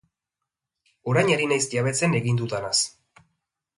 Orain 1.13 1.29
ari 1.35 1.47
naiz 1.51 1.61
jabetzen 1.75 2.17
egin 2.21 2.41
dudanaz. 2.43 2.77